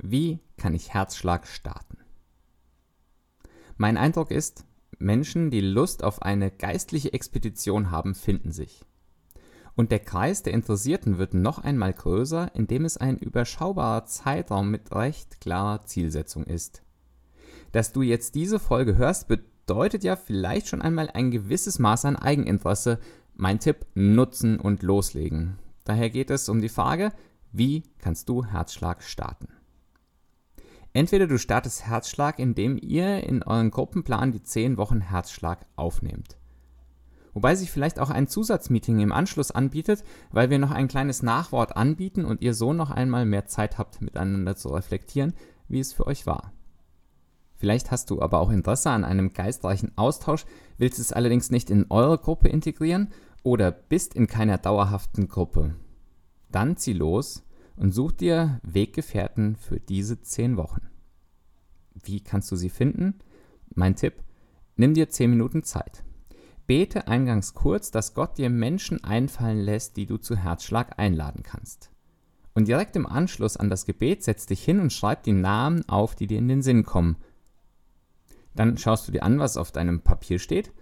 Wie 0.00 0.38
kann 0.56 0.74
ich 0.74 0.94
Herzschlag 0.94 1.46
starten? 1.46 1.98
Mein 3.76 3.96
Eindruck 3.96 4.30
ist, 4.30 4.64
Menschen, 4.98 5.50
die 5.50 5.60
Lust 5.60 6.04
auf 6.04 6.22
eine 6.22 6.50
geistliche 6.52 7.12
Expedition 7.12 7.90
haben, 7.90 8.14
finden 8.14 8.52
sich. 8.52 8.84
Und 9.74 9.90
der 9.90 9.98
Kreis 9.98 10.42
der 10.42 10.54
Interessierten 10.54 11.18
wird 11.18 11.34
noch 11.34 11.58
einmal 11.58 11.92
größer, 11.92 12.52
indem 12.54 12.84
es 12.84 12.96
ein 12.96 13.16
überschaubarer 13.16 14.06
Zeitraum 14.06 14.70
mit 14.70 14.92
recht 14.92 15.40
klarer 15.40 15.84
Zielsetzung 15.84 16.44
ist. 16.44 16.82
Dass 17.72 17.92
du 17.92 18.02
jetzt 18.02 18.34
diese 18.34 18.58
Folge 18.58 18.96
hörst, 18.96 19.28
bedeutet 19.28 20.04
ja 20.04 20.14
vielleicht 20.16 20.68
schon 20.68 20.82
einmal 20.82 21.10
ein 21.10 21.30
gewisses 21.30 21.78
Maß 21.78 22.04
an 22.04 22.16
Eigeninteresse. 22.16 22.98
Mein 23.34 23.60
Tipp, 23.60 23.86
nutzen 23.94 24.58
und 24.58 24.82
loslegen. 24.82 25.58
Daher 25.84 26.10
geht 26.10 26.30
es 26.30 26.48
um 26.48 26.60
die 26.60 26.68
Frage, 26.68 27.12
wie 27.52 27.82
kannst 27.98 28.28
du 28.28 28.44
Herzschlag 28.44 29.02
starten? 29.02 29.57
Entweder 30.98 31.28
du 31.28 31.38
startest 31.38 31.86
Herzschlag, 31.86 32.40
indem 32.40 32.76
ihr 32.76 33.22
in 33.22 33.44
euren 33.44 33.70
Gruppenplan 33.70 34.32
die 34.32 34.42
10 34.42 34.76
Wochen 34.76 35.00
Herzschlag 35.00 35.64
aufnehmt 35.76 36.36
wobei 37.38 37.54
sich 37.54 37.70
vielleicht 37.70 38.00
auch 38.00 38.10
ein 38.10 38.26
Zusatzmeeting 38.26 38.98
im 38.98 39.12
Anschluss 39.12 39.52
anbietet, 39.52 40.02
weil 40.32 40.50
wir 40.50 40.58
noch 40.58 40.72
ein 40.72 40.88
kleines 40.88 41.22
Nachwort 41.22 41.76
anbieten 41.76 42.24
und 42.24 42.42
ihr 42.42 42.52
so 42.52 42.72
noch 42.72 42.90
einmal 42.90 43.26
mehr 43.26 43.46
Zeit 43.46 43.78
habt, 43.78 44.02
miteinander 44.02 44.56
zu 44.56 44.70
reflektieren, 44.70 45.34
wie 45.68 45.78
es 45.78 45.92
für 45.92 46.08
euch 46.08 46.26
war. 46.26 46.52
Vielleicht 47.54 47.92
hast 47.92 48.10
du 48.10 48.20
aber 48.20 48.40
auch 48.40 48.50
Interesse 48.50 48.90
an 48.90 49.04
einem 49.04 49.34
geistreichen 49.34 49.92
Austausch, 49.94 50.46
willst 50.78 50.98
es 50.98 51.12
allerdings 51.12 51.52
nicht 51.52 51.70
in 51.70 51.86
eure 51.90 52.18
Gruppe 52.18 52.48
integrieren 52.48 53.12
oder 53.44 53.70
bist 53.70 54.16
in 54.16 54.26
keiner 54.26 54.58
dauerhaften 54.58 55.28
Gruppe. 55.28 55.76
Dann 56.50 56.76
zieh 56.76 56.92
los 56.92 57.44
und 57.76 57.92
such 57.92 58.10
dir 58.10 58.58
Weggefährten 58.64 59.54
für 59.54 59.78
diese 59.78 60.20
10 60.20 60.56
Wochen. 60.56 60.87
Wie 62.04 62.20
kannst 62.20 62.50
du 62.50 62.56
sie 62.56 62.70
finden? 62.70 63.18
Mein 63.74 63.96
Tipp, 63.96 64.22
nimm 64.76 64.94
dir 64.94 65.08
10 65.08 65.30
Minuten 65.30 65.62
Zeit. 65.62 66.04
Bete 66.66 67.08
eingangs 67.08 67.54
kurz, 67.54 67.90
dass 67.90 68.14
Gott 68.14 68.36
dir 68.36 68.50
Menschen 68.50 69.02
einfallen 69.02 69.60
lässt, 69.60 69.96
die 69.96 70.06
du 70.06 70.18
zu 70.18 70.36
Herzschlag 70.36 70.98
einladen 70.98 71.42
kannst. 71.42 71.90
Und 72.54 72.68
direkt 72.68 72.96
im 72.96 73.06
Anschluss 73.06 73.56
an 73.56 73.70
das 73.70 73.86
Gebet 73.86 74.22
setz 74.22 74.44
dich 74.46 74.64
hin 74.64 74.80
und 74.80 74.92
schreib 74.92 75.22
die 75.22 75.32
Namen 75.32 75.88
auf, 75.88 76.14
die 76.14 76.26
dir 76.26 76.38
in 76.38 76.48
den 76.48 76.62
Sinn 76.62 76.84
kommen. 76.84 77.16
Dann 78.54 78.76
schaust 78.76 79.08
du 79.08 79.12
dir 79.12 79.22
an, 79.22 79.38
was 79.38 79.56
auf 79.56 79.72
deinem 79.72 80.00
Papier 80.00 80.38
steht 80.38 80.72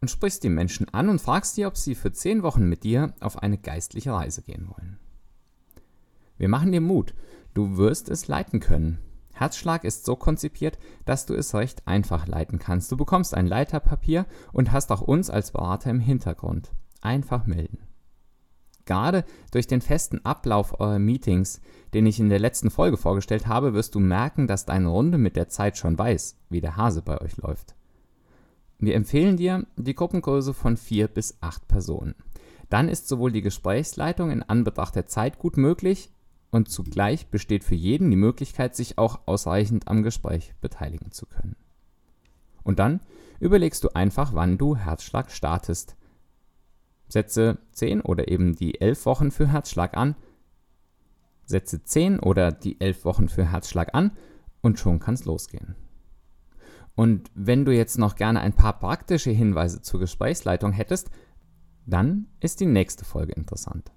und 0.00 0.10
sprichst 0.10 0.44
die 0.44 0.50
Menschen 0.50 0.88
an 0.90 1.08
und 1.08 1.20
fragst 1.20 1.54
sie, 1.54 1.66
ob 1.66 1.76
sie 1.76 1.94
für 1.94 2.12
zehn 2.12 2.42
Wochen 2.42 2.68
mit 2.68 2.84
dir 2.84 3.14
auf 3.20 3.42
eine 3.42 3.58
geistliche 3.58 4.12
Reise 4.12 4.42
gehen 4.42 4.68
wollen. 4.68 4.98
Wir 6.36 6.48
machen 6.48 6.70
dir 6.70 6.80
Mut, 6.80 7.14
du 7.54 7.76
wirst 7.76 8.08
es 8.08 8.28
leiten 8.28 8.60
können. 8.60 8.98
Herzschlag 9.38 9.84
ist 9.84 10.04
so 10.04 10.16
konzipiert, 10.16 10.78
dass 11.04 11.24
du 11.24 11.34
es 11.34 11.54
recht 11.54 11.86
einfach 11.86 12.26
leiten 12.26 12.58
kannst. 12.58 12.90
Du 12.90 12.96
bekommst 12.96 13.34
ein 13.34 13.46
Leiterpapier 13.46 14.26
und 14.52 14.72
hast 14.72 14.90
auch 14.90 15.00
uns 15.00 15.30
als 15.30 15.52
Berater 15.52 15.90
im 15.90 16.00
Hintergrund. 16.00 16.72
Einfach 17.00 17.46
melden. 17.46 17.78
Gerade 18.84 19.24
durch 19.52 19.66
den 19.68 19.80
festen 19.80 20.24
Ablauf 20.24 20.80
eurer 20.80 20.98
Meetings, 20.98 21.60
den 21.94 22.06
ich 22.06 22.18
in 22.18 22.30
der 22.30 22.40
letzten 22.40 22.70
Folge 22.70 22.96
vorgestellt 22.96 23.46
habe, 23.46 23.74
wirst 23.74 23.94
du 23.94 24.00
merken, 24.00 24.48
dass 24.48 24.66
deine 24.66 24.88
Runde 24.88 25.18
mit 25.18 25.36
der 25.36 25.48
Zeit 25.48 25.76
schon 25.76 25.96
weiß, 25.96 26.36
wie 26.48 26.60
der 26.60 26.76
Hase 26.76 27.02
bei 27.02 27.20
euch 27.20 27.36
läuft. 27.36 27.76
Wir 28.80 28.96
empfehlen 28.96 29.36
dir 29.36 29.66
die 29.76 29.94
Gruppengröße 29.94 30.52
von 30.54 30.76
vier 30.76 31.06
bis 31.06 31.36
acht 31.40 31.68
Personen. 31.68 32.14
Dann 32.70 32.88
ist 32.88 33.08
sowohl 33.08 33.30
die 33.30 33.42
Gesprächsleitung 33.42 34.30
in 34.30 34.42
Anbetracht 34.42 34.96
der 34.96 35.06
Zeit 35.06 35.38
gut 35.38 35.56
möglich, 35.56 36.10
und 36.50 36.70
zugleich 36.70 37.28
besteht 37.28 37.64
für 37.64 37.74
jeden 37.74 38.10
die 38.10 38.16
Möglichkeit, 38.16 38.74
sich 38.74 38.98
auch 38.98 39.20
ausreichend 39.26 39.88
am 39.88 40.02
Gespräch 40.02 40.54
beteiligen 40.60 41.12
zu 41.12 41.26
können. 41.26 41.56
Und 42.62 42.78
dann 42.78 43.00
überlegst 43.40 43.84
du 43.84 43.90
einfach, 43.90 44.34
wann 44.34 44.58
du 44.58 44.76
Herzschlag 44.76 45.30
startest. 45.30 45.96
Setze 47.08 47.58
10 47.72 48.02
oder 48.02 48.28
eben 48.28 48.54
die 48.54 48.80
11 48.80 49.06
Wochen 49.06 49.30
für 49.30 49.48
Herzschlag 49.48 49.96
an. 49.96 50.16
Setze 51.44 51.82
10 51.82 52.20
oder 52.20 52.52
die 52.52 52.80
11 52.80 53.04
Wochen 53.04 53.28
für 53.28 53.50
Herzschlag 53.50 53.94
an 53.94 54.12
und 54.60 54.78
schon 54.78 54.98
kann 54.98 55.14
es 55.14 55.24
losgehen. 55.24 55.76
Und 56.94 57.30
wenn 57.34 57.64
du 57.64 57.72
jetzt 57.72 57.96
noch 57.96 58.16
gerne 58.16 58.40
ein 58.40 58.52
paar 58.52 58.78
praktische 58.78 59.30
Hinweise 59.30 59.80
zur 59.82 60.00
Gesprächsleitung 60.00 60.72
hättest, 60.72 61.10
dann 61.86 62.26
ist 62.40 62.60
die 62.60 62.66
nächste 62.66 63.04
Folge 63.04 63.32
interessant. 63.32 63.92